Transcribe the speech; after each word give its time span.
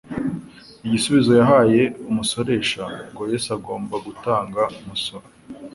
Igisubizo 0.85 1.31
yahaye 1.39 1.81
umusoresha 2.09 2.83
ngo 3.11 3.21
Yesu 3.31 3.49
agomba 3.57 3.95
gutanga 4.05 4.61
umusoro, 4.79 5.27